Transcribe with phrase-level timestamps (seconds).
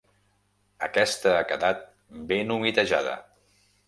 [0.87, 1.83] Aquesta ha quedat
[2.31, 3.15] ben humitejada.